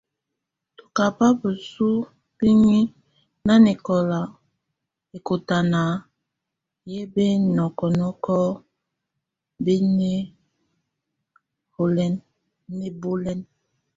Tɔ 0.77 0.85
kaba 0.97 1.27
bəsu 1.41 1.87
bəŋi 2.37 2.79
nanɛkɔla 3.45 4.19
ɛkɔtana 5.17 5.81
yɛ 6.89 7.01
bɛnɔkɔnɔkɔ 7.13 8.37
bɛ 9.63 9.73
nɛbɔlɛn. 12.77 13.39